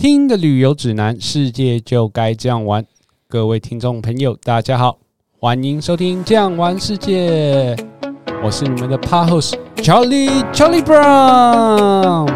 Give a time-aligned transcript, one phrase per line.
[0.00, 2.86] 听的旅游指南，世界就该这样玩。
[3.26, 4.96] 各位听众朋友，大家好，
[5.40, 7.74] 欢迎收听《这样玩世界》，
[8.40, 12.32] 我是你们的 Pod host Charlie Charlie Brown。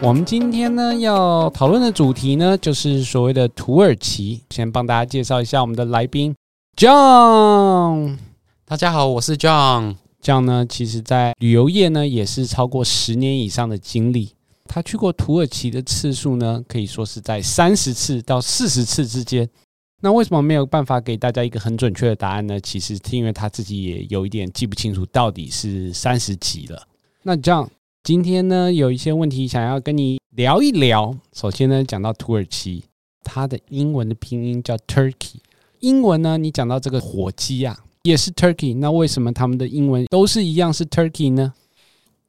[0.00, 4.40] 我们今天呢要讨论的主题呢，就是所谓的土耳其。
[4.48, 6.34] 先帮大家介绍一下我们的来宾
[6.78, 8.16] John。
[8.64, 9.96] 大家好，我是 John。
[10.26, 14.32] 这样呢，其实在旅游业呢也是超过十年以上的经历。
[14.64, 19.48] 他去过土耳其的次数呢，可以说是在三十次到四十次之间。
[20.00, 22.58] 那为什么没有办法给大家一个很准确的答案呢？
[22.58, 26.88] 其实是因为他自己也有一点记不清楚到底是三十几了。
[27.22, 27.70] 那这样。
[28.02, 31.16] 今天呢，有一些问题想要跟你聊一聊。
[31.32, 32.82] 首先呢，讲到土耳其，
[33.22, 35.36] 它的英文的拼音叫 Turkey。
[35.78, 38.76] 英文呢，你讲到这个火鸡啊，也是 Turkey。
[38.76, 41.52] 那为什么他们的英文都是一样是 Turkey 呢？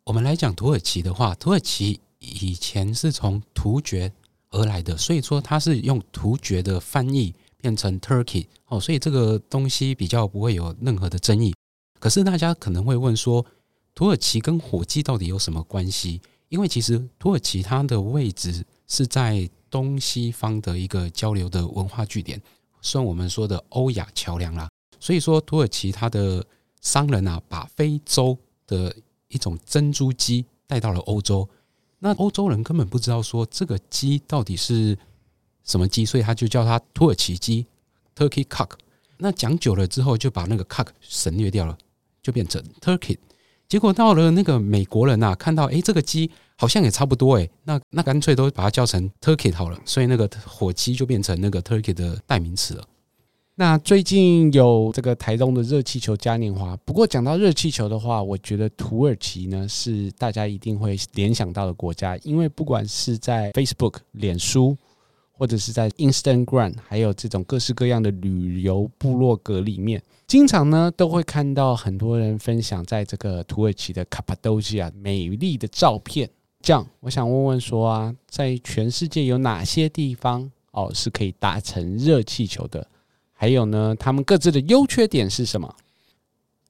[0.04, 4.12] 我们来讲土耳其的话，土耳其以前是从突厥
[4.50, 11.54] 而来的，所以说它是用突厥的翻译变成 Turkey 哦，所以这个东西比较不会有任何的争议。
[12.00, 13.46] 可是大家可能会问说，
[13.94, 16.20] 土耳其跟火鸡到底有什么关系？
[16.50, 22.42] 因为其实土耳其它的位置是在东西方的一个交流的文化据点，
[22.82, 24.68] 算我们说的欧亚桥梁啦。
[25.00, 26.46] 所以说，土耳其它的
[26.82, 28.96] 商人啊，把非洲的
[29.28, 31.48] 一种珍珠鸡带到了欧洲，
[32.00, 34.98] 那欧洲人根本不知道说这个鸡到底是
[35.64, 37.66] 什么鸡，所以他就叫它土耳其鸡
[38.16, 38.72] （Turkey Cock）。
[39.18, 41.78] 那讲久了之后，就把那个 cock 省略掉了，
[42.22, 43.18] 就变成 Turkey。
[43.68, 52.88] 结果到了那个美国人呐，看到哎，这个鸡好像也差不多哎，那那干脆都把它叫成 Turkey 好了，所以那个火鸡就变成那个 Turkey 的代名词了。
[53.60, 64.78] 那最近有这个台东的热气球嘉年华，不过讲到热气球的话，我觉得土耳其呢是大家一定会联想到的国家，因为不管是在 Facebook 脸书。
[65.40, 76.28] 或者是在 Instagram，还有这种各式各样的旅游部落格里面，经常呢都会看到很多人分享在这个土耳其的卡帕多西亚美丽的照片。
[76.60, 82.88] 这样，我想问问说啊，在全世界有哪些地方哦是可以搭乘热气球的？
[83.38, 85.74] 还有呢，他们各自的优缺点是什么？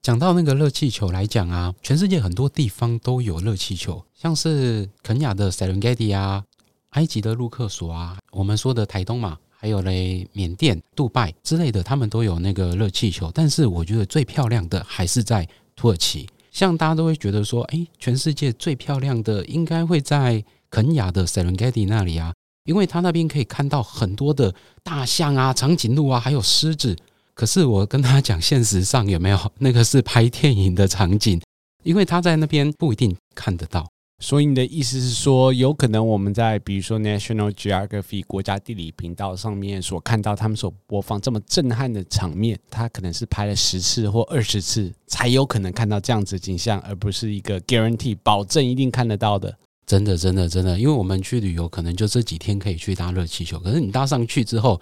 [0.01, 6.43] 讲到那个热气球来讲啊，全世界很多地方都有热气球，像是肯亚的 Serengeti 啊。
[6.91, 13.29] 埃及的陆克索啊，我们说的台东嘛，还有嘞缅甸、杜拜之类的，他们都有那个热气球。
[13.33, 16.27] 但是我觉得最漂亮的还是在土耳其。
[16.49, 22.33] 像大家都会觉得说，哎，全世界最漂亮的应该会在肯亚的 Serengeti 那里啊，
[22.67, 26.95] 因为他那边可以看到很多的大象啊、长颈鹿啊，还有狮子。
[27.33, 31.41] 可是我跟他讲，现实上有没有那个是拍电影的场景？
[31.83, 33.87] 因为他在那边不一定看得到。
[34.19, 49.55] 所以你的意思是说，有可能我们在比如说 National Geography 国家地理频道上面所看到他们所播放这么震撼的场面，他可能是拍了十次或二十次才有可能看到这样子的景象，而不是一个 guarantee 保证一定看得到的。
[49.87, 54.79] 真的，真的，真的，因为我们去旅游，可能就这几天可以去搭热气球，可是你搭上去之后，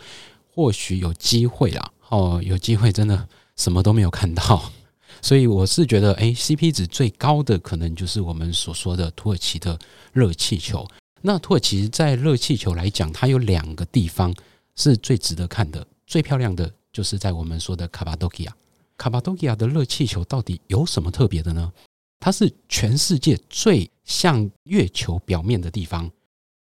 [0.51, 4.71] 或许有机会啦，哦，有机会真的什么都没有看到。
[5.21, 9.79] 所以我是觉得，哎，CP 值最高的可能就是我们所说的土耳其的
[10.11, 10.85] 热气球。
[11.21, 14.33] 那土耳其在热气球来讲，它有两个地方
[14.75, 18.55] 是最值得看的，最漂亮的就是在我们说的卡帕多其亚。
[18.97, 21.71] 卡帕多其亚的热气球到底有什么特别的呢？
[22.19, 26.09] 它是全世界最像月球表面的地方。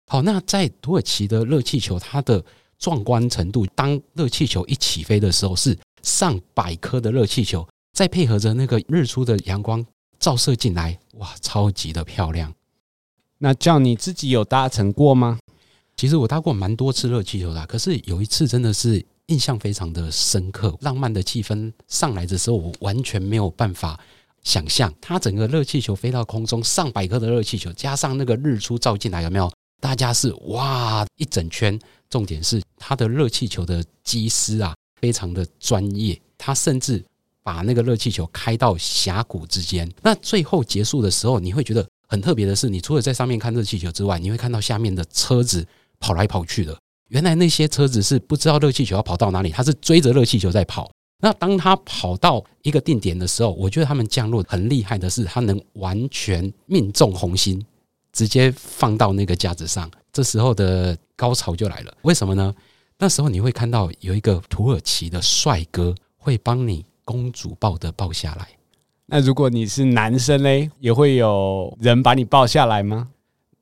[0.07, 2.45] 好，那在土耳其的热气球，它的
[2.79, 7.67] 壮观程度，当热气球一起飞的时候，是上百颗的热气球。
[7.93, 9.85] 再配合着那个日出的阳光
[10.21, 12.55] 照射进来，哇，超级的漂亮。
[13.39, 15.39] 那这样你自己有搭乘过吗？
[15.97, 23.99] 其实我搭过蛮多次热气球的，可是有一次真的是印象非常的深刻，浪漫的气氛上来的时候，我完全没有办法
[24.49, 29.53] 想象，它整个热气球飞到空中，上百颗的热气球加上那个日出照进来，有没有？
[29.79, 31.79] 大家是哇一整圈，
[32.09, 37.05] 重点是它的热气球的机师啊，非常的专业，他甚至。
[37.41, 45.67] 把那个热气球开到峡谷之间，那最后结束的时候，你会觉得很特别的是，你除了在上面看热气球之外，你会看到下面的车子
[45.99, 46.77] 跑来跑去的。
[47.09, 50.91] 原来那些车子是不知道热气球要跑到哪里，它是追着热气球在跑。
[51.21, 57.65] 那当他跑到一个定点的时候，我觉得他们降落很厉害的是，他能完全命中红心，
[58.13, 59.91] 直接放到那个架子上。
[60.13, 62.55] 这时候的高潮就来了，为什么呢？
[62.99, 66.85] 那时候你会看到有一个土耳其的帅哥会帮你。
[67.09, 68.47] 公主抱的抱下来，
[69.07, 73.09] 那如果你是男生嘞，也会有人把你抱下来吗？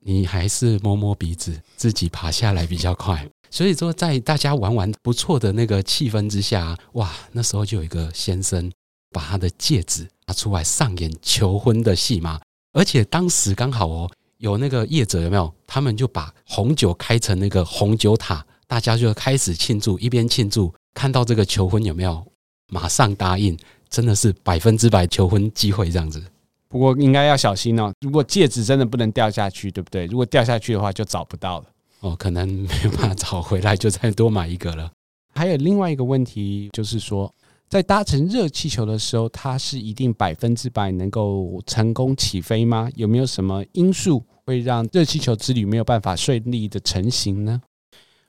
[0.00, 3.24] 你还是摸摸鼻子，自己爬下来比较快。
[3.50, 8.70] 所以说，在大家玩玩不错的那个气氛之下，哇，那时候就有一个先生
[9.10, 12.40] 把他的戒指拿出来上演求婚的戏码，
[12.72, 15.52] 而且当时刚好哦，有那个业者有没有？
[15.66, 22.24] 他们就把红酒开成那个红酒塔，大家就开始庆祝，一边庆祝，看到这个求婚有没有？
[22.68, 23.56] 马上答应，
[23.88, 26.22] 真的是百分之百求婚机会这样子。
[26.68, 30.06] 不过应该要小心哦，如果戒指真的不能掉下去，对不对？
[30.06, 31.66] 如果掉下去的话，就找不到了。
[32.00, 34.90] 哦，可能没有办法找回来，就再多买一个了。
[35.34, 37.32] 还有另外一个问题，就是说，
[37.68, 42.88] 在搭乘热气球的时候，它是一定百分之百能够成功起飞吗？
[42.94, 47.60] 有没有什么因素会让热气球之旅没有办法顺利的成行呢？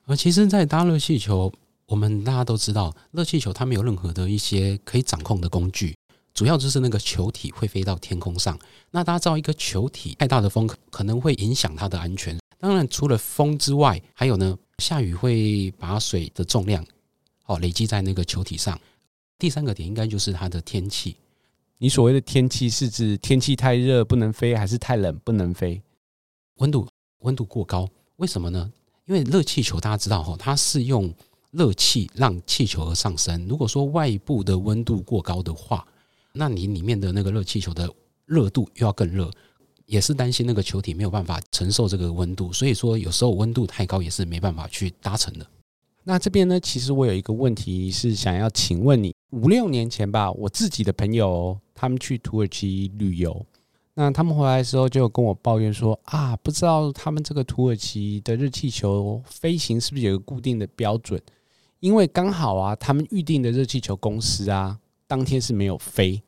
[0.06, 1.52] 而其实，在搭热气球，
[1.86, 5.94] 我们大家都知道，热气球它没有任何的一些可以掌控的工具，
[6.34, 8.58] 主要就是那个球体会飞到天空上。
[8.90, 12.38] 那大家知道，一个球体太大的风可能会影响它的安全。
[12.58, 16.84] 当然，除了风之外，还有呢，下雨会把水的重量
[17.46, 18.78] 哦累积在那个球体上。
[19.38, 21.16] 第三个点应该就是它的天气。
[21.78, 25.80] 你所谓的天气是指天气太热不能飞，还是太冷不能飞？
[26.56, 26.88] 温度
[27.20, 28.72] 温度过高，为什么呢？
[29.06, 31.14] 因为热气球大家知道哈，它是用
[31.52, 33.46] 热气让气球而上升。
[33.46, 35.86] 如果说外部的温度过高的话，
[36.32, 37.88] 那你里面的那个热气球的
[38.26, 39.30] 热度又要更热。
[39.88, 45.46] 也是担心那个球体没有办法承受这个温度，所以说有时候温度太高也是没办法去搭乘的。
[46.04, 53.46] 那这边呢，其实我有一个问题是想要请问你，五六年前吧，我自己的朋友他们去土耳其旅游，
[53.94, 61.18] 那他们回来的时候就跟我抱怨说啊，不知道他们这个土耳其的热气球飞行是不是有个固定的标准？
[61.80, 66.22] 因为刚好啊，他们预定的热气球公司啊，当天是没有飞。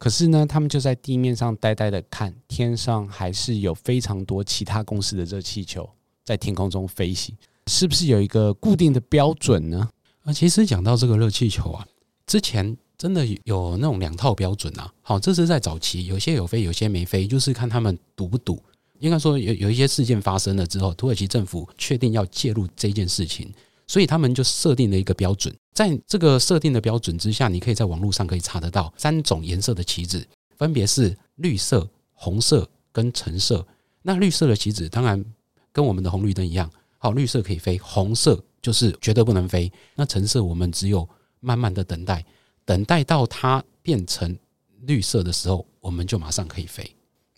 [0.00, 5.86] 可是呢，他们就在地面上呆呆的看，天上还是有非常多其他公司的热气球
[6.24, 7.36] 在天空中飞行，
[7.66, 9.86] 是不是有一个固定的标准呢？
[10.24, 11.86] 啊，其实讲到这个热气球啊，
[12.26, 14.90] 之前真的有那种两套标准啊。
[15.02, 18.58] 好，这是在早期，有些有飞，有些没飞，就是看他们赌不赌。
[19.00, 23.52] 应该说有有一些事件发生了之后，土耳其政府确定要介入这件事情。
[23.90, 30.24] 所以他们就设定了一个标准，在这个设定的标准之下，你可以在网络上可以查得到三种颜色的旗子，
[30.56, 33.66] 分别是绿色、红色跟橙色。
[34.02, 35.24] 那绿色的旗子当然
[35.72, 39.68] 跟我们的红绿灯一样，好，绿色可以飞，红色就是绝对不能飞。
[39.96, 41.08] 那橙色我们只有
[41.40, 42.24] 慢慢的等待，
[42.64, 44.38] 等待到它变成
[44.82, 46.88] 绿色的时候，我们就马上可以飞。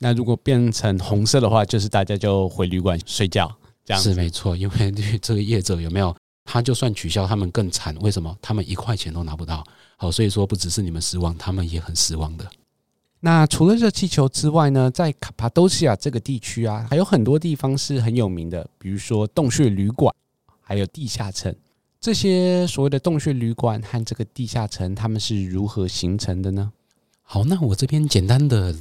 [0.01, 3.51] 那如果变成红色的话，就是大家就回旅馆睡觉，
[3.87, 4.55] 这样是没错。
[4.55, 6.15] 因为这个业者有没有？
[6.45, 7.97] 他就算取消，他们更惨。
[8.01, 8.37] 为什么？
[8.43, 9.65] 他们一块钱都拿不到。
[9.97, 12.51] 好，所以说不只是你们失望，他们也很失望的。
[13.21, 20.13] 那除了热气球之外呢，在卡帕多西亚这个地区啊，还有很多地方是很有名的，比如说洞穴旅馆，
[20.61, 21.55] 还有地下城。
[22.01, 26.73] 这些所谓的洞穴旅馆和这个地下城，他们是如何形成的呢？
[27.23, 28.75] 好，那我这边简单的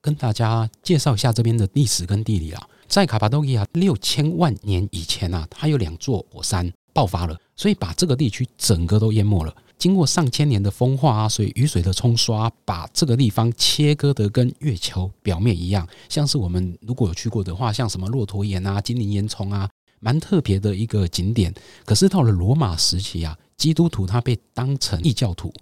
[0.00, 2.68] 跟大家介绍一下这边的历史跟地理啊。
[2.86, 6.72] 在卡帕多西亚六千万年以前啊，它有两座火山。
[6.98, 9.54] 爆发了，所以把这个地区整个都淹没了。
[9.78, 19.70] 经过上千年的风化啊，所以雨水的冲刷，把这个地方切割得跟月球表面一样，像是我们如果有去过的话，像什么骆驼岩啊、精灵烟囱啊，
[20.00, 21.54] 蛮特别的一个景点。
[21.84, 25.52] 可是到了罗马时期啊，基督徒他被当成异教徒，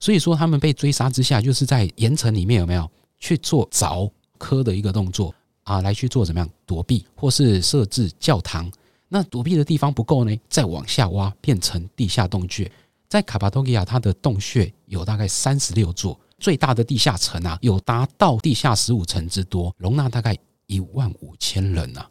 [0.00, 8.72] 所以说他们被追杀之下，就是在岩层里面有没有去做凿刻的一个动作啊，来去做怎么样躲避，或是设置教堂。
[9.08, 12.70] 那躲避的地方不够呢，再往下挖，变成地下洞穴。
[13.08, 20.36] 在卡帕多利亚，它的洞穴有大概三十六座，最大的地下城啊，有达到地下十五层之多，容纳大概
[20.66, 22.10] 一万五千人啊。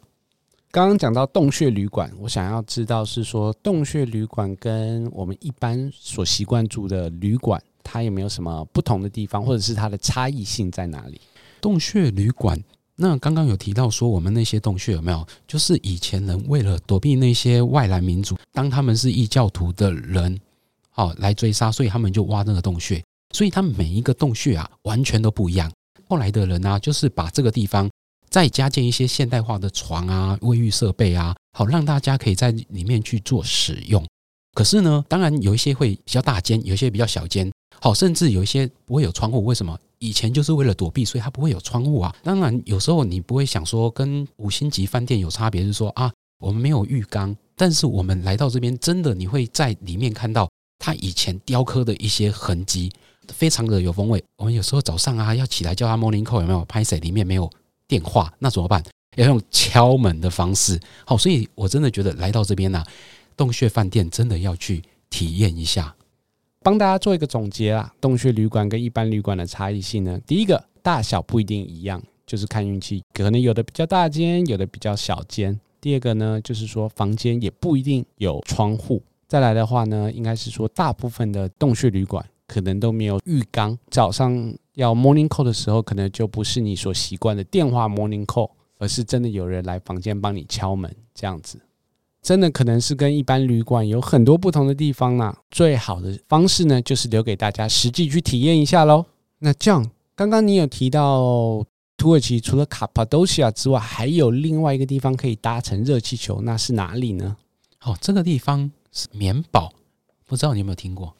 [0.70, 11.20] 刚刚讲到洞穴旅馆，我想要知道是说，洞穴旅馆跟我们一般所习惯住的旅馆，它有没有什么不同的地方，或者是它的差异性在哪里？
[11.60, 12.58] 洞穴旅馆。
[12.98, 15.26] 那刚刚有提到说，我们那些洞穴有没有？
[15.46, 20.40] 就是以前人为了躲避那些外来民族，当他们是异教徒的人，
[20.90, 23.02] 好来追杀，所以他们就挖那个洞穴。
[23.34, 25.70] 所以他们每一个洞穴啊，完全都不一样。
[26.08, 27.90] 后来的人啊，就是把这个地方
[28.30, 34.02] 再加建一些现代化的床啊、卫浴设备啊，好让大家可以在里面去做使用。
[34.54, 39.44] 可是呢，当然有一些会比较大间，有一些比较小间，好，甚至有一些不会有窗户。
[39.44, 39.78] 为什么？
[39.98, 42.14] 以前就是为了躲避，所以它不会有窗户啊。
[42.22, 50.48] 当然，有时候你不会想说跟五星级饭店有差别，是说啊，我们没有浴缸，但是我们来到这边，真的你会在里面看到
[50.78, 52.92] 它以前雕刻的一些痕迹。
[53.34, 54.22] 非常的有风味。
[54.36, 56.64] 我们有时候早上啊要起来叫他 morning call 有没有？
[56.66, 57.50] 拍谢里面没有
[57.88, 58.80] 电话，那怎么办？
[59.16, 60.78] 要用敲门的方式。
[61.04, 62.86] 好，所以我真的觉得来到这边呢、啊，
[63.36, 65.92] 洞穴饭店真的要去体验一下。
[66.66, 75.56] 帮大家做一个总结啦，洞穴旅馆跟一般旅馆的差异性呢，第一个大小不一定一样，就是看运气，可能有的比较大间，有的比较小间。
[75.80, 79.00] 第二个呢，就是说房间也不一定有窗户。
[79.28, 91.60] 再来的话呢，应该是说大部分的洞穴旅馆可能都没有浴缸，早上要 morning call 的时候，可能就不是你所习惯的电话 morning call，而是真的有人来房间帮你敲门这样子。
[92.26, 95.32] 真的可能是跟一般旅馆有很多不同的地方呢。
[95.48, 99.06] 最好的方式呢，就是留给大家实际去体验一下喽。
[99.38, 101.64] 那这样，刚刚你有提到
[101.96, 107.36] 土耳其除了卡帕多西亚之外，还有另外一个地方可以搭乘热气球，那是哪里呢？
[107.84, 109.72] 哦，这个地方是棉堡，
[110.26, 111.14] 不知道你有没有听过？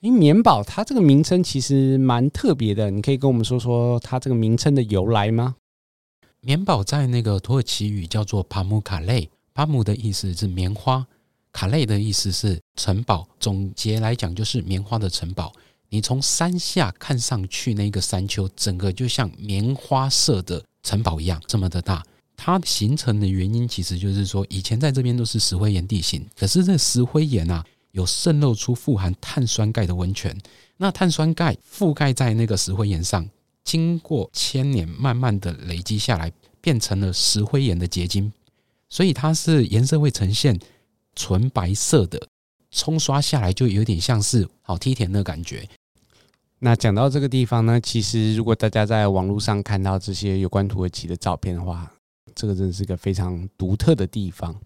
[0.00, 5.54] 因为棉堡它这个名称其实蛮特别的，你可以跟我们说说它这个名称的由来吗？
[6.40, 9.30] 棉堡在那个土耳其语叫做帕姆卡雷。
[9.58, 11.04] 阿姆的意思是棉花，
[11.52, 13.26] 卡累的意思是城堡。
[13.40, 15.52] 总结来讲，就是棉花的城堡。
[15.88, 22.04] 你从山下看上去，那个山丘整个就像棉花色的城堡一样，这么的大。
[22.36, 30.38] 它形成的原因，其实就是说，以前在这边都是石灰岩地形，可是这石灰岩啊，有渗漏出富含碳酸钙的温泉。
[30.76, 33.28] 那碳酸钙覆盖在那个石灰岩上，
[33.64, 38.32] 经过千年慢慢的累积下来，变成了石灰岩的结晶。
[38.88, 40.58] 所以它是颜色会呈现
[41.14, 42.28] 纯白色的，
[42.70, 45.68] 冲刷下来就有点像是好梯田的感觉。
[46.60, 51.92] 那讲到这个地方呢，其实如果大家在网络上看到这些有关土耳其的照片的话，
[52.34, 54.58] 这个真的是个非常独特的地方。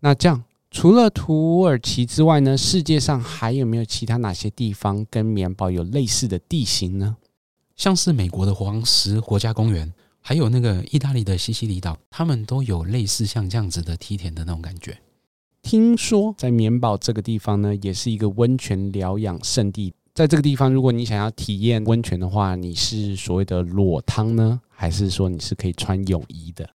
[0.00, 7.16] 那这样，除了土耳其之外呢，世界上还有没有其他哪些地方跟棉堡有类似的地形呢？
[7.76, 9.92] 像是美国的黄石国家公园。
[10.22, 14.96] 还有那个意大利的西西里岛，他们都有类似像这样子的梯田的那种感觉。
[15.62, 19.92] 听说在棉堡这个地方呢，也是一个温泉疗养圣地。
[20.14, 26.68] 在这个地方，如果你想要体验温泉的话，你是所谓的裸汤呢，还是说你是可以穿泳衣的？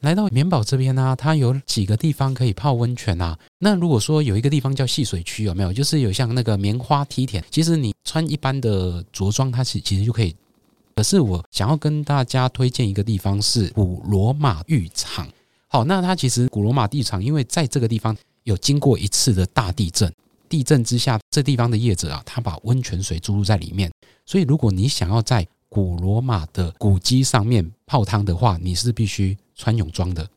[0.00, 3.38] 来到棉堡这边呢、啊，它有几个地方可以泡温泉啊。
[3.58, 5.72] 那如果说有一个地方叫戏水区，有没有？
[5.72, 10.36] 就是有像那个棉花梯田，其实你穿一般的着装，它其其实就可以。
[10.94, 15.28] 可是我想要跟大家推荐一个地方是古罗马浴场。
[15.68, 20.12] 好，那它其实古罗马浴场，因为在这个地方有经过一次的大地震，
[20.48, 23.90] 地震之下，这地方的业者啊，他把温泉水注入在里面。
[24.24, 30.28] 所以如果你想要在古罗马的古迹上面泡汤的话，你是必须穿泳装的。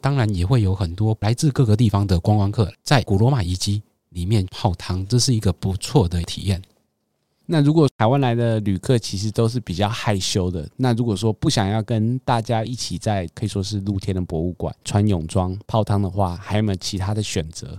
[0.00, 6.60] 当然也会有很多来自各个地方的观光客在古罗马遗迹里面泡汤，这是一个不错的体验。
[7.46, 17.78] 那如果台湾来的旅客其实都是比较害羞的，那如果说不想要跟大家一起在可以说是露天的博物馆穿泳装泡汤的话，还有没有其他的选择？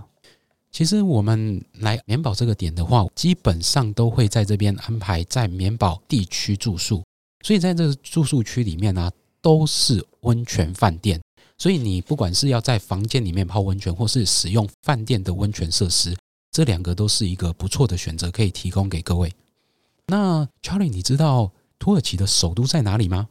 [0.70, 7.02] 其实我们来棉宝这个点的话，基本上都会在这边安排在棉宝地区住宿，
[7.44, 11.20] 所以在这个住宿区里面呢、啊，都是温泉饭店，
[11.56, 16.16] 所以你不管是要在房间里面泡温泉，或是使用饭店的温泉设施，
[16.50, 19.32] 这两个都是一个不错的选择，可以提供给各位。
[20.06, 23.28] 那 Charlie，你知道土耳其的首都在哪里吗？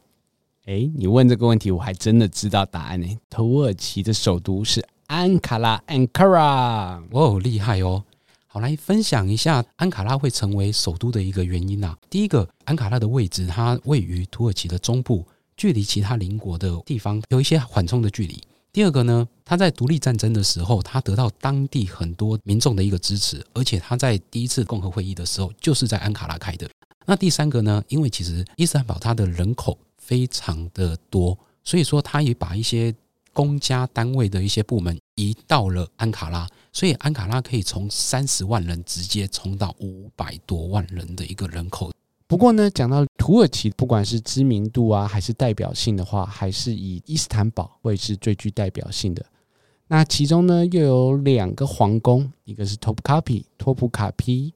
[0.66, 3.18] 诶，你问这个问题，我还真的知道答案呢。
[3.30, 7.02] 土耳其的首都是安卡拉，Ankara。
[7.10, 8.02] 哦，厉害哦！
[8.46, 11.96] 好，来分享一下安卡拉会成为首都的一个原因啊。
[12.08, 15.26] 第一个，安卡拉的位置，它位于土耳其的中部，
[15.56, 18.42] 距离其他邻国的地方有一些缓冲的距离。
[18.74, 26.68] 第二个呢，他在独立战争的时候，他得到当地很多民众的一个支持，而且他在第一次共和会议的时候，就是在安卡拉开的。
[27.06, 32.92] 那第三个呢，因为其实伊斯坦堡它的人口非常的多，所以说他也把一些
[33.32, 41.92] 公家单位的一些部门移到了安卡拉，所以安卡拉可以从三十万人直接冲到五百多万人的一个人口。
[42.26, 49.24] 不过呢，讲到土耳其，不管是知名度啊，还是代表性的话，还是以伊斯坦堡会是最具代表性的。
[49.86, 54.54] 那其中呢，又有两个皇宫，一个是托普卡皮，托普卡皮，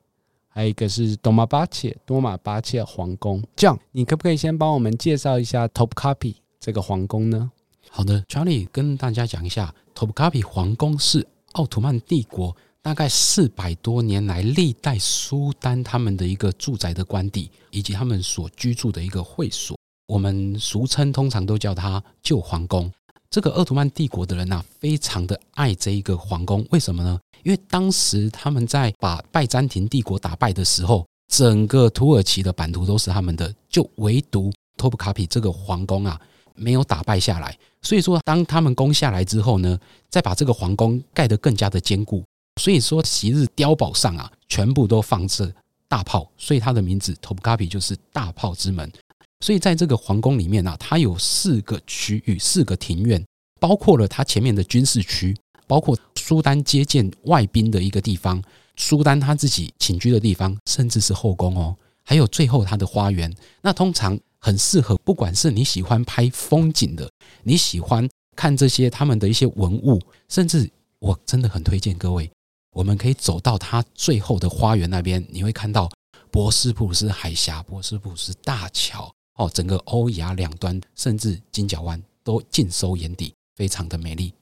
[0.48, 3.42] 还有一个是多玛巴切，多玛巴切皇宫。
[3.54, 7.50] 这样，你可不可以先帮我们介绍一下托普卡皮这个皇宫呢？
[7.90, 12.56] 好的，Charlie 跟大家讲一下，托普卡皮皇宫是奥图曼帝国。
[12.82, 22.90] 大概四百多年来，历代苏丹他们的一个住宅的官邸，以及他们所居住的一个会所，我们俗称通常都叫它旧皇宫。
[23.30, 27.20] 这个鄂图曼帝国的人呐、啊，非常的爱这一个皇宫，为什么呢？
[27.42, 36.18] 因为当时他们在把拜占庭帝国打败的时候，整个土耳其的版图都是他们的，就唯独托普卡皮这个皇宫啊
[36.54, 37.54] 没有打败下来。
[37.82, 42.24] 所以说，当他们攻下来之后呢，再把这个皇宫盖得更加的坚固。
[42.58, 45.54] 所以说，昔日碉堡上啊，全部都放置
[45.88, 48.90] 大炮，所以它的名字托普卡皮就是大炮之门。
[49.40, 53.24] 所以在这个皇宫里面啊，它有四个区域，四个庭院，
[53.60, 55.36] 包括了它前面的军事区，
[55.66, 58.42] 包括苏丹接见外宾的一个地方，
[58.76, 63.32] 苏丹他自己寝居的地方，甚至是后宫哦，还有最后他的花园。
[63.62, 67.08] 那通常很适合，不管是你喜欢拍风景的，
[67.44, 72.30] 你喜欢看这些他们的一些文物，甚至我真的很推荐各位，
[72.72, 75.90] 我们可以走到它最后的花园那边，你会看到
[76.30, 79.10] 博斯普鲁斯海峡、博斯普鲁斯大桥。
[79.36, 84.34] 哦，整个欧亚两端，甚至金角湾都尽收眼底，非常的美丽。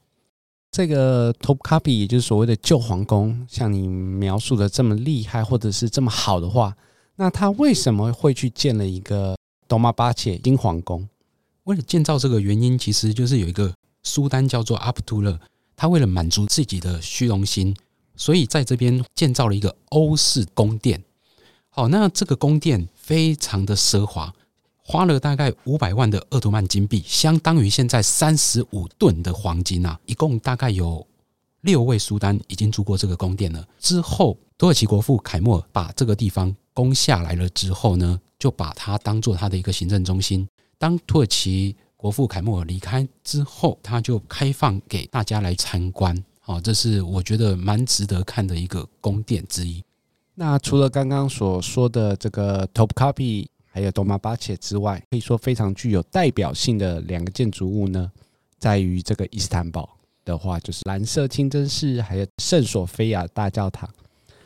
[0.70, 6.74] 这个 Topkapi，也就是所谓的旧皇宫，像你描述的这么厉害，或者是这么好的话，
[7.16, 9.36] 那他为什么会去建了一个
[9.68, 11.06] Dolmabahce 新皇宫？
[11.64, 15.38] 为了建造这个原因，其实就是有一个苏丹叫做阿卜杜勒，
[15.76, 17.76] 他为了满足自己的虚荣心，
[18.16, 21.02] 所以在这边建造了一个欧式宫殿。
[21.68, 24.32] 好，那这个宫殿非常的奢华。
[24.88, 29.98] 花了大概五百万的鄂图曼金币，相当于现在三十五吨的黄金啊！
[30.06, 31.04] 一共大概有
[31.62, 33.66] 六位苏丹已经住过这个宫殿了。
[33.80, 40.48] 之后，土耳其国父凯末尔把这个地方攻下来了之后呢，就把它当做他的一个行政中心。
[40.78, 46.16] 当土耳其国父凯末尔离开之后，他就开放给大家来参观。
[46.48, 49.82] 好，这是我觉得蛮值得看的一个宫殿之一。
[50.36, 58.08] 那除了刚刚所说的这个 Topkapi 还有多玛巴切之外，可以说非常具有代表性的两个建筑物呢，
[58.60, 63.90] 在于这个伊斯坦堡的话，就是蓝色清真寺，还有圣索菲亚大教堂。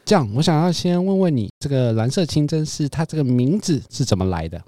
[0.07, 4.59] 这样，我想要先问问你，这个蓝色清真寺它这个名字是怎么来的？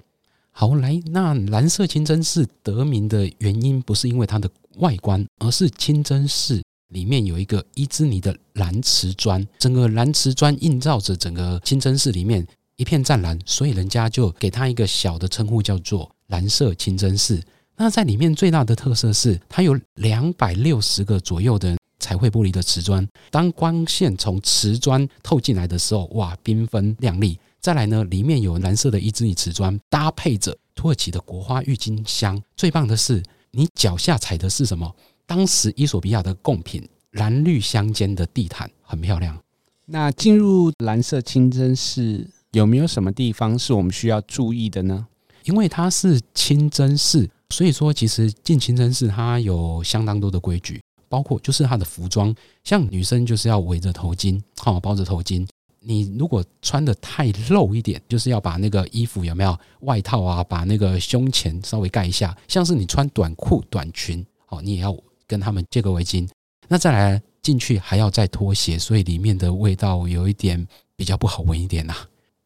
[0.51, 6.61] 好，来，那蓝色清真寺得名的原因不是因为它的外观，而是清真寺
[6.93, 12.47] 里面有一个伊兹尼的蓝瓷砖，整个蓝瓷砖映照着整个清真寺里面。
[12.75, 17.39] 一片湛蓝，所以人家就给他一个小的称呼，叫做蓝色清真寺。
[17.75, 23.07] 那在里面最大的特色是，它有两百六十个左右的彩绘玻璃的瓷砖。
[23.29, 27.37] 当光线从瓷砖透进来的时候，哇，缤纷亮丽。
[27.61, 32.41] 再来呢，里面有蓝色的伊兹尼瓷砖，搭配着土耳其的国花郁金香。
[32.57, 34.95] 最棒的是，你脚下踩的是什么？
[35.25, 39.37] 当时伊索比亚的贡品，蓝绿相间的地毯，很漂亮。
[39.85, 42.29] 那进入蓝色清真寺。
[42.51, 45.07] 有没有什么地方是我们需要注意的呢？
[45.45, 52.31] 因为它是清真寺，所以说其实进清真寺它有相当多的规矩，包括就是它的服装，
[52.63, 55.47] 像女生就是要围着头巾，好包着头巾。
[55.79, 62.37] 你如果穿的太露一点，就是要把那个衣服有没有外套啊，把那个胸前稍微盖一下。
[62.47, 64.95] 像是你穿短裤、短裙，哦，你也要
[65.33, 66.29] 跟他们借个围巾。
[66.67, 71.95] 那再来进去还要再脱鞋，所以里面的味道有一点比较不好闻一点呐。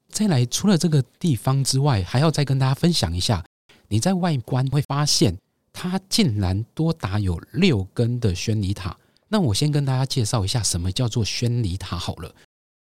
[0.10, 3.44] 再来，除了这个地方之外，还要再跟大家分享一下。
[3.90, 5.38] 你在外观会发现，
[5.74, 8.98] 它竟然多达有六根的宣礼塔。
[9.28, 12.34] 那我先跟大家介绍一下，什么叫做宣礼塔好了。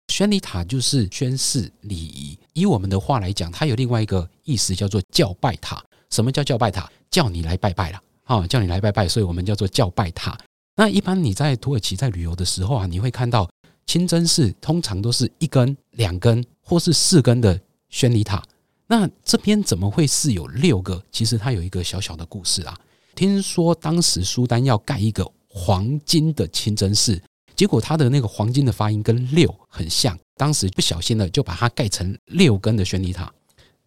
[0.10, 2.38] 宣礼塔就是宣誓礼仪。
[2.54, 5.82] 以我们的话来讲，它有另外一个意思，叫做叫拜塔。
[6.10, 6.92] 什么叫叫拜塔？
[7.10, 10.38] 叫你来拜拜了，好，叫你来拜拜，所以我们叫做叫拜塔。
[10.76, 13.50] 那一般你在土耳其在旅游的时候啊，你会看到。
[13.88, 18.42] 清真寺通常都是一根、两根或是四根的宣礼塔，
[18.88, 21.04] 那这边怎么会是有六个？
[21.12, 22.80] 其实它有一个小小的故事啊。
[23.16, 27.22] 听说当时苏丹要盖一个黄金的清真寺，
[27.54, 33.30] 结果他的那个黄金的发音跟六很像，当时不小心的就把它盖成六根的宣礼塔。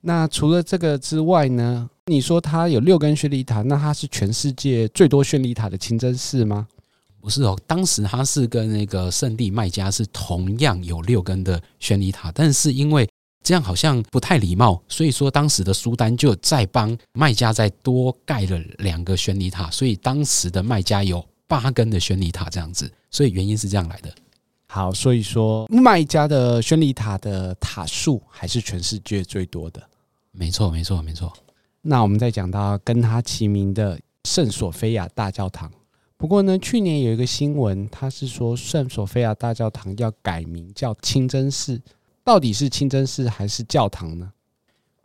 [0.03, 1.89] 那除了这个之外呢？
[2.07, 6.69] 你说它有六根宣礼塔，那它是全世界最多宣礼塔的清真寺吗？
[7.19, 13.09] 不是哦，当时它是跟那个圣地麦加是同样有六根的宣礼塔，但是因为
[13.43, 24.15] 这样好像不太礼貌，所以说当时的苏丹就再帮卖家再多盖了两个宣礼塔，所以当时的卖家有八根的宣礼塔这样子，所以原因是这样来的。
[24.67, 29.83] 好，所以说卖家的宣礼塔的塔数还是全世界最多的。
[30.33, 31.33] 没错，没错，没错。
[31.87, 35.71] 那我们再讲到跟它齐名的圣索菲亚大教堂。
[36.17, 41.81] 不过呢，去年有一个新闻，它是说圣索菲亚大教堂要改名叫清真寺，
[42.25, 44.33] 到底是清真寺还是教堂呢？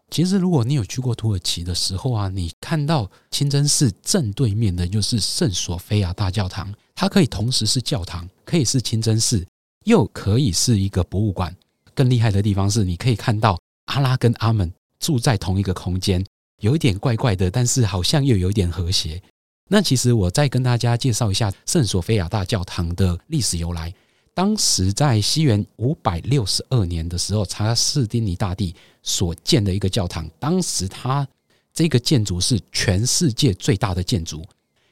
[0.10, 9.46] 其实，如果你有去过土耳其的时候啊，你看到清真寺正对面的就是圣索菲亚大教堂，它可以同时是教堂，可以是清真寺，
[9.84, 11.54] 又可以是一个博物馆，
[11.94, 16.26] 更厉害的地方是，你可以看到阿拉跟阿门住在同一个空间，
[16.60, 19.22] 有一点怪怪的，但是好像又有一点和谐。
[19.67, 23.93] 那其实我再跟大家介绍一下圣索菲亚大教堂的历史由来。
[24.34, 31.28] 当时在西元五百六十二年的时候，查士丁尼大帝所建的一个教堂，当时它
[31.74, 34.45] 这个建筑是全世界最大的建筑，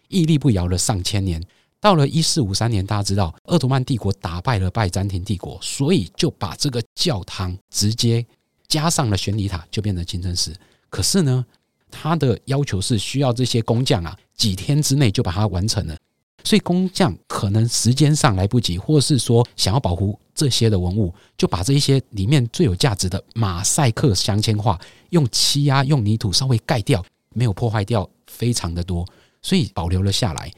[0.10, 1.42] 屹立不摇了上千年。
[1.80, 8.26] 到了一四五三年，大家知道鄂图曼帝国打败了拜占庭帝国，所以就把这个教堂直接
[8.68, 10.54] 加上了玄礼塔，就变成清真寺。
[10.98, 11.46] 可是呢，
[11.92, 15.96] 他的要求是需要这些工匠啊，几天之内就把它完成了。
[16.44, 24.80] 所以工匠可能时间上来不及，或是说想要保护这些的文物，就把这一些里面最有价值的马赛克镶嵌画
[25.12, 27.06] 用漆呀、用泥土稍微盖掉，
[27.36, 29.08] 没有破坏掉，非常的多，
[29.44, 30.52] 所以保留了下来。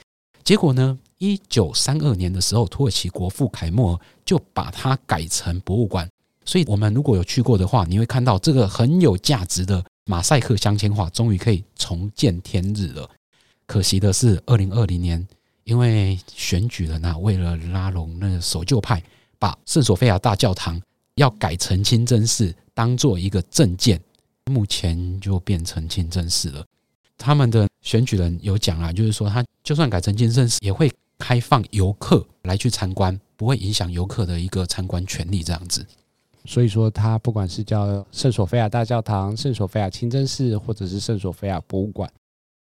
[0.45, 6.09] 结果呢，一九三二年的时候，土耳其国父凯末尔就把它改成博物馆。
[6.45, 13.07] 所以我们如果有去过的话，你会看到这个很有价值的马赛克镶嵌画，终于可以重见天日了。
[13.67, 15.27] 可惜的是，二零二零年。
[15.65, 19.03] 因为选举人呐，为了拉拢那个守旧派，
[19.37, 20.81] 把圣索菲亚大教堂
[21.13, 24.01] 要改成清真寺，当做一个政见，
[24.45, 26.65] 目前就变成清真寺了。
[27.15, 35.85] 他们的选举人有讲啊，就是说他就算改成清真寺，也会开放游客来去参观，不会影响游客的一个参观权利这样子。
[36.49, 42.11] 所以说，它不管是叫圣索菲亚大教堂、圣索菲亚清真寺，或者是圣索菲亚博物馆。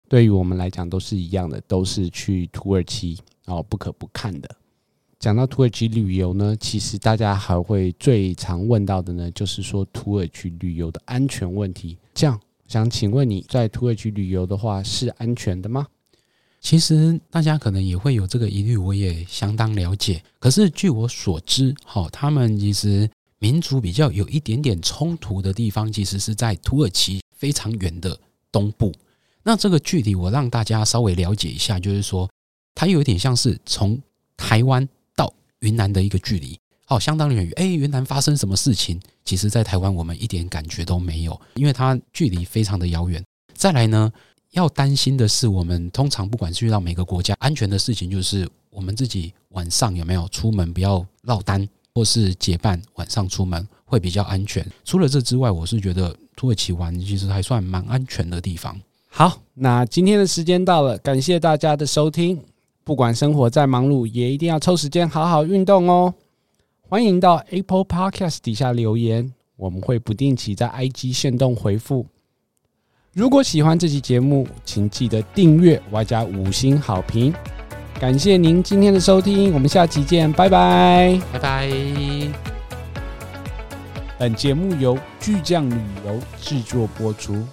[0.08, 4.50] 对于我们来讲都是一样的，都是去土耳其哦不可不看的。
[5.20, 11.98] 讲到土耳其旅游呢，其实大家还会最常问到的呢，就是说土耳其旅游的安全问题。
[12.14, 15.86] 这样想请问你在土耳其旅游的话是安全的吗？
[16.62, 20.24] 其实大家可能也会有这个疑虑，我也相当了解。
[20.40, 23.10] 可是据我所知，哈，他们其实
[23.44, 28.18] 民族比较有一点点冲突的地方，其实是在土耳其非常远的
[28.54, 28.90] 东部。
[29.44, 32.30] 那这个距离我让大家稍微了解一下，就是说，
[32.74, 34.02] 它有点像是从
[34.38, 37.52] 台湾到云南的一个距离，好，相当远。
[37.58, 38.98] 哎，云南发生什么事情？
[39.26, 43.22] 其实，在台湾我们一点感觉都没有，因为它距离非常的遥远。
[43.54, 44.10] 再来呢，
[44.52, 54.66] 要担心的是，我们通常不管是遇到每个国家安全的事情，就是我们自己晚上有没有出门不要落单，或是结伴晚上出门会比较安全。
[54.84, 58.80] 除了这之外，我是觉得土耳其玩其实还算蛮安全的地方。
[59.08, 62.42] 好，那今天的时间到了，感谢大家的收听。
[62.84, 66.14] 不管生活再忙碌，也一定要抽时间好好运动哦。
[66.82, 72.06] 欢迎到 Apple Podcast 底下留言，我们会不定期在 IG 限动回复。
[73.14, 77.34] 如果喜欢这期节目，请记得订阅，外加五星好评。
[78.00, 81.70] 感谢您今天的收听，我们下期见，拜拜，拜拜。
[84.20, 85.76] 本节目由巨匠旅
[86.06, 87.46] 游制作播出。